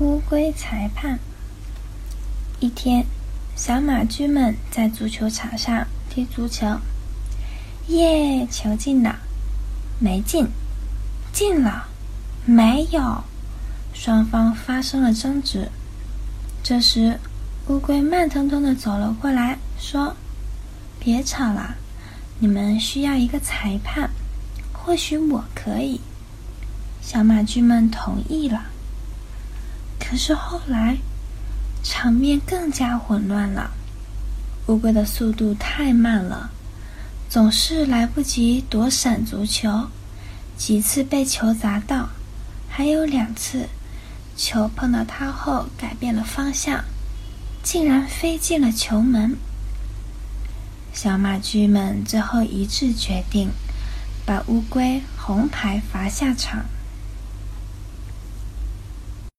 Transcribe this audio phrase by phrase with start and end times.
[0.00, 1.20] 乌龟裁判。
[2.58, 3.06] 一天，
[3.54, 6.66] 小马驹们在足球场上踢足球。
[7.86, 9.20] 耶，球进了，
[10.00, 10.48] 没进，
[11.32, 11.86] 进了，
[12.44, 13.22] 没有。
[13.92, 15.68] 双方发生了争执。
[16.64, 17.20] 这时，
[17.68, 20.16] 乌龟慢腾腾的走了过来，说
[20.98, 21.76] ：“别吵了，
[22.40, 24.10] 你们需要一个裁判，
[24.72, 26.00] 或许我可以。”
[27.00, 28.64] 小马驹们同意了。
[30.06, 30.98] 可是后来，
[31.82, 33.70] 场面更加混乱了。
[34.66, 36.50] 乌龟的速度太慢了，
[37.28, 39.88] 总是来不及躲闪足球，
[40.56, 42.10] 几次被球砸到，
[42.68, 43.68] 还有两次，
[44.36, 46.84] 球碰到它后改变了方向，
[47.62, 49.36] 竟然飞进了球门。
[50.92, 53.50] 小马驹们最后一致决定，
[54.24, 56.66] 把乌龟红牌罚下场。